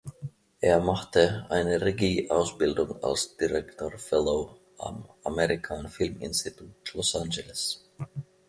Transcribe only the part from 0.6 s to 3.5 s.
Er machte eine Regie-Ausbildung als